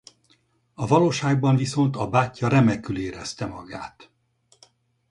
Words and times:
A 0.73 0.87
valóságban 0.87 1.55
viszont 1.55 1.95
a 1.95 2.09
bátyja 2.09 2.47
remekül 2.47 2.97
érezte 2.97 3.45
magát. 3.45 4.09